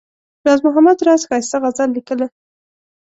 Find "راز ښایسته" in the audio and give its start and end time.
1.07-1.57